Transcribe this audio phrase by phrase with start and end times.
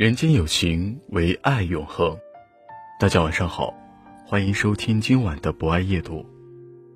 [0.00, 2.18] 人间有情，唯爱永恒。
[2.98, 3.74] 大家晚上好，
[4.24, 6.24] 欢迎收听今晚的博爱夜读，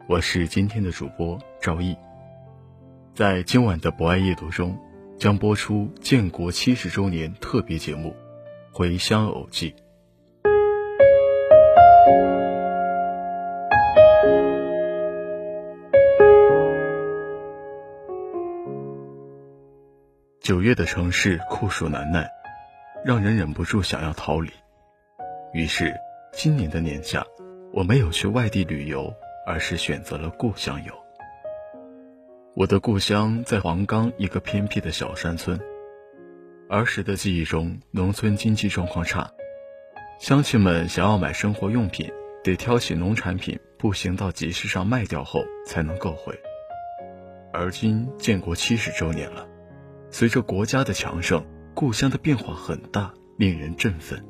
[0.08, 1.94] 我是今天的主播赵毅。
[3.14, 4.74] 在今晚的博爱夜读中，
[5.18, 8.16] 将播出建国七十周年特别节目
[8.74, 9.70] 《回乡偶记》。
[20.40, 22.33] 九月的城市酷暑难耐。
[23.04, 24.50] 让人忍不住想要逃离，
[25.52, 25.94] 于是
[26.32, 27.22] 今年的年假，
[27.70, 29.12] 我没有去外地旅游，
[29.46, 30.94] 而是选择了故乡游。
[32.54, 35.60] 我的故乡在黄冈一个偏僻的小山村。
[36.70, 39.30] 儿时的记忆中，农村经济状况差，
[40.18, 42.10] 乡亲们想要买生活用品，
[42.42, 46.34] 得挑起农产品步行到集市上卖掉后才能够回。
[47.52, 49.46] 而今建国七十周年了，
[50.08, 51.44] 随着国家的强盛。
[51.74, 54.24] 故乡的变化很大，令人振奋。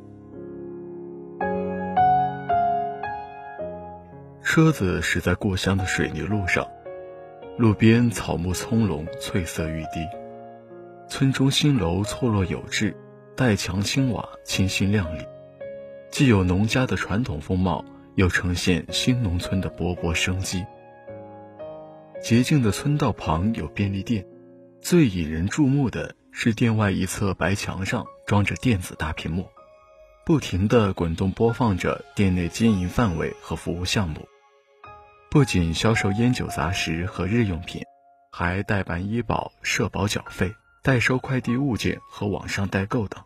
[4.43, 6.67] 车子驶在故乡的水泥路上，
[7.59, 10.09] 路边草木葱茏，翠色欲滴。
[11.07, 12.97] 村中新楼错落有致，
[13.37, 15.23] 带墙青瓦，清新亮丽，
[16.11, 17.85] 既有农家的传统风貌，
[18.15, 20.65] 又呈现新农村的勃勃生机。
[22.23, 24.25] 洁净的村道旁有便利店，
[24.81, 26.15] 最引人注目的。
[26.37, 29.49] 是店外一侧白墙上装着电子大屏幕，
[30.27, 34.29] 不停地滚动播放着店内经营范围和服务项目。
[35.31, 37.85] 不仅销售烟酒杂食和日用品，
[38.33, 40.53] 还代办医保、社保缴费、
[40.83, 43.23] 代收快递物件和网上代购等。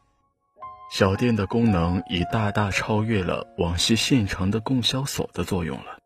[0.92, 5.98] 小店的功能已大大超越了往昔县城的供销所的作用了。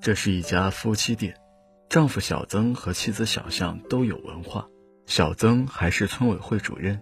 [0.00, 1.43] 这是一家夫妻店。
[1.88, 4.68] 丈夫小曾和妻子小向都有文化，
[5.06, 7.00] 小曾还是村委会主任。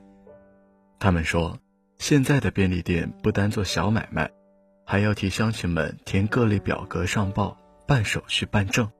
[0.98, 1.58] 他们说，
[1.98, 4.30] 现在的便利店不单做小买卖，
[4.84, 7.56] 还要替乡亲们填各类表格、上报、
[7.86, 8.90] 办手续、办证。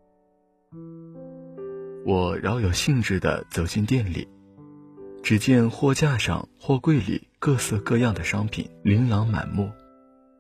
[2.06, 4.26] 我饶有兴致地走进店里，
[5.22, 9.70] 只见货架上、货柜里各色各样的商品琳琅满目，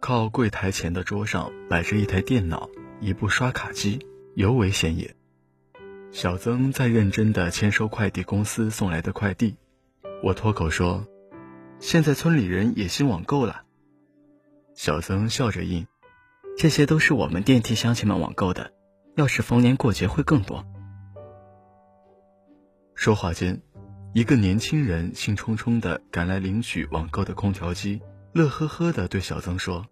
[0.00, 2.68] 靠柜台前的桌上摆着一台电脑、
[3.00, 4.00] 一部刷卡机，
[4.34, 5.14] 尤为显眼。
[6.12, 9.56] 小曾在认真地签收快递公司送来的快递，
[10.22, 11.06] 我脱口说
[11.80, 13.62] ：“现在村里人也兴网购了。”
[14.76, 15.86] 小曾笑着应
[16.58, 18.74] ：“这些都是我们店替乡亲们网购的，
[19.16, 20.62] 要是逢年过节会更多。”
[22.94, 23.62] 说话间，
[24.12, 28.02] 一个年轻人兴冲冲地赶来领取网购的空调机，
[28.34, 29.86] 乐呵呵地对小曾说：“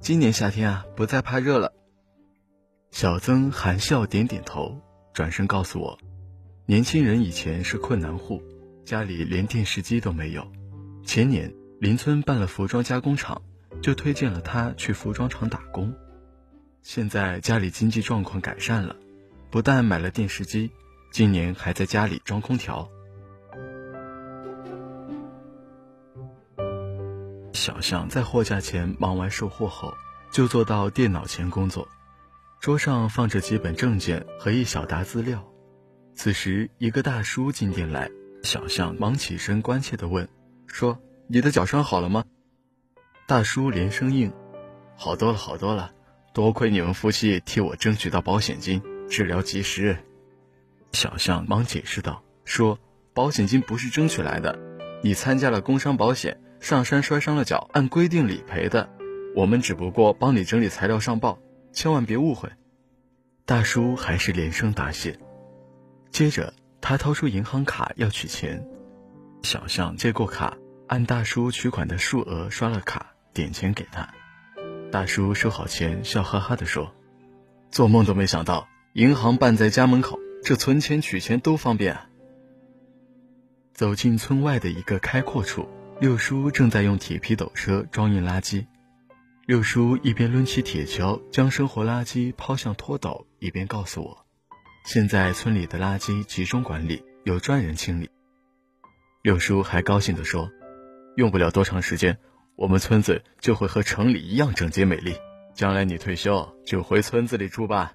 [0.00, 1.74] 今年夏天啊，不再怕热了。”
[2.90, 4.80] 小曾含笑点点头。
[5.12, 5.98] 转身告诉我，
[6.64, 8.42] 年轻人以前是困难户，
[8.84, 10.50] 家里连电视机都没有。
[11.04, 13.42] 前年邻村办了服装加工厂，
[13.82, 15.94] 就推荐了他去服装厂打工。
[16.82, 18.96] 现在家里经济状况改善了，
[19.50, 20.70] 不但买了电视机，
[21.10, 22.88] 今年还在家里装空调。
[27.52, 29.94] 小象在货架前忙完售货后，
[30.32, 31.86] 就坐到电脑前工作。
[32.62, 35.44] 桌上放着几本证件和一小沓资料。
[36.14, 38.08] 此时，一个大叔进店来，
[38.44, 40.28] 小象忙起身，关切地问
[40.68, 42.22] ：“说你的脚伤好了吗？”
[43.26, 44.32] 大叔连声应
[44.94, 45.90] ：“好多了，好多了，
[46.32, 48.80] 多亏你们夫妻替我争取到保险金，
[49.10, 49.96] 治疗及时。”
[50.92, 52.78] 小象忙解释道：“说
[53.12, 54.56] 保险金不是争取来的，
[55.02, 58.88] 你参加了工伤保险，上山摔伤了脚，按规定理赔的，
[59.34, 61.40] 我们只不过帮你整理材料上报。”
[61.72, 62.50] 千万别误会，
[63.44, 65.18] 大叔还是连声答谢。
[66.10, 68.64] 接着，他掏出银行卡要取钱，
[69.42, 74.08] 小象接过卡，按大叔取款的数额刷了卡，点钱给他。
[74.90, 76.94] 大叔收好钱，笑哈哈地说
[77.72, 82.08] ：“做梦都没想到，银行办在家门口，这存钱取钱都方便。”啊
[83.72, 85.66] 走进村外的一个开阔处，
[85.98, 88.66] 六叔正在用铁皮斗车装运垃圾。
[89.52, 94.26] 六叔一边抡起铁锹将生活垃圾抛向拖斗，一边告诉我
[94.86, 98.08] ：“现在村里的垃圾集中管理，有专人清理。”
[99.20, 100.50] 六叔还高兴地说
[101.16, 102.16] ：“用不了多长时间，
[102.56, 105.14] 我们村子就会和城里一样整洁美丽。
[105.52, 107.92] 将来你退休就回村子里住吧。”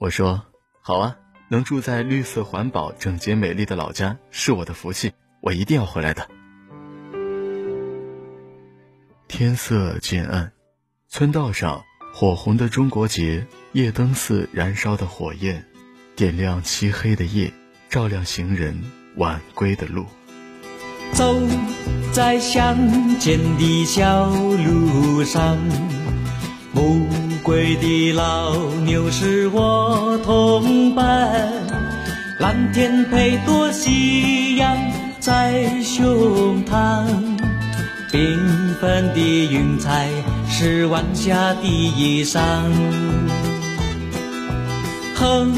[0.00, 0.46] 我说
[0.80, 1.18] ：“好啊，
[1.50, 5.12] 能住在绿色环保、整洁美丽的老家是我的福气，
[5.42, 6.26] 我一定要回来的。”
[9.28, 10.53] 天色渐暗，
[11.16, 15.64] 村道上火红的中国结夜灯似燃烧的火焰，
[16.16, 17.52] 点亮漆黑的夜，
[17.88, 18.82] 照亮行人
[19.14, 20.06] 晚归的路。
[21.12, 21.40] 走
[22.10, 22.76] 在乡
[23.20, 25.56] 间的小路上，
[26.72, 27.06] 暮
[27.44, 31.48] 归的老牛是我同伴，
[32.40, 34.76] 蓝天配朵夕阳
[35.20, 37.33] 在胸膛，
[38.14, 38.38] 缤
[38.80, 39.20] 纷的
[39.50, 40.08] 云彩
[40.48, 42.38] 是晚霞的衣裳，
[45.16, 45.52] 哼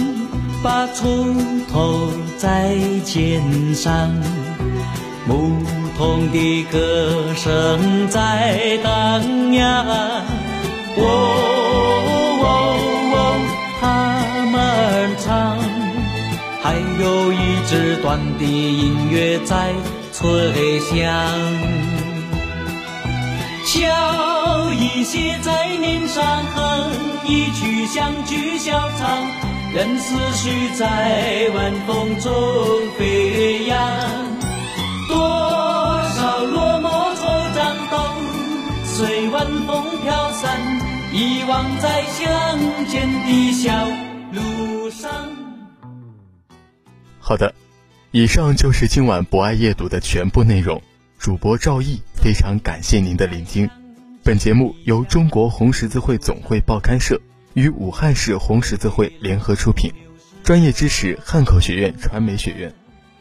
[0.63, 1.37] 把锄
[1.71, 2.75] 头在
[3.05, 3.43] 肩
[3.75, 4.11] 上。
[5.29, 5.63] 牧
[5.99, 9.21] 童的歌声在荡
[9.53, 9.85] 漾，
[10.97, 11.03] 喔
[12.41, 12.47] 喔
[13.13, 13.17] 喔，
[13.83, 13.85] 他
[14.51, 15.59] 们唱，
[16.63, 16.73] 还
[17.03, 17.37] 有一
[17.67, 19.75] 支短笛音乐在
[20.11, 21.86] 吹响。
[23.77, 26.25] 笑意写在脸上，
[26.55, 26.91] 哼
[27.27, 29.27] 一曲乡居小唱，
[29.75, 32.33] 任思绪在晚风中
[32.97, 33.79] 飞扬。
[35.11, 37.99] 多少落寞惆怅都
[38.87, 40.59] 随晚风飘散，
[41.13, 43.87] 遗忘在乡间的小
[44.33, 45.11] 路上。
[47.21, 47.53] 好的，
[48.11, 50.81] 以上就是今晚博爱夜读的全部内容。
[51.27, 53.69] 主播赵毅，非常感谢您的聆听。
[54.23, 57.21] 本节目由中国红十字会总会报刊社
[57.55, 59.93] 与武汉市红十字会联合出品，
[60.45, 62.73] 专业支持汉口学院传媒学院，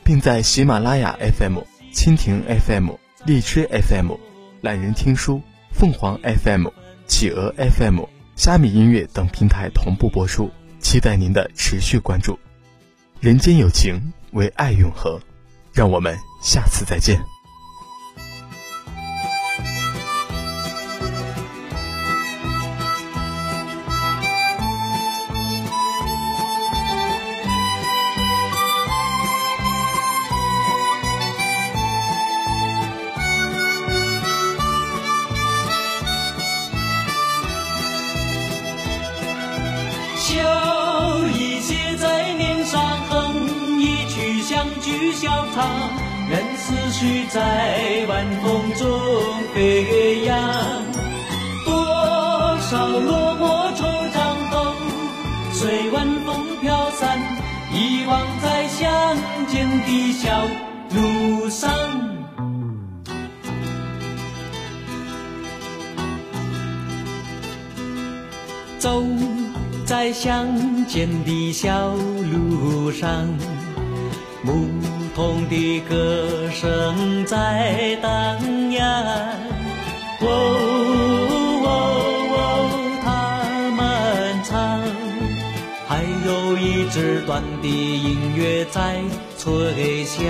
[0.03, 1.57] 并在喜马拉雅 FM。
[1.91, 2.91] 蜻蜓 FM、
[3.25, 4.11] 荔枝 FM、
[4.61, 5.41] 懒人听书、
[5.71, 6.67] 凤凰 FM、
[7.07, 8.01] 企鹅 FM、
[8.35, 12.37] 虾米音乐等平台同步播出，期待您的持续关注。
[13.19, 13.99] 人间有情，
[14.33, 15.19] 唯爱永恒。
[15.73, 17.19] 让我们下次再见。
[45.15, 45.63] 小草，
[46.29, 48.85] 任思绪在晚风中
[49.53, 50.37] 飞扬。
[51.65, 53.79] 多少落寞惆
[54.11, 54.15] 怅
[54.51, 54.53] 都
[55.53, 57.17] 随晚风飘散，
[57.73, 60.45] 遗忘在乡间的小
[60.93, 61.71] 路上。
[68.79, 69.01] 走
[69.85, 73.25] 在乡间的小路上。
[74.43, 74.67] 牧
[75.15, 78.37] 童的歌声在荡
[78.73, 79.01] 漾，
[80.19, 80.27] 喔
[81.63, 81.67] 喔
[82.33, 82.37] 喔，
[83.01, 83.07] 他
[83.77, 84.81] 们唱，
[85.87, 88.99] 还有一支短笛音乐在
[89.37, 90.27] 吹响，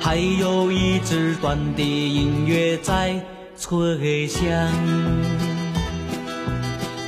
[0.00, 3.20] 还有一支短笛音乐在
[3.58, 5.45] 吹响。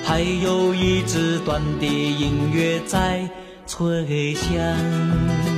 [0.08, 3.28] 还有一支短笛音乐在
[3.66, 5.57] 吹响。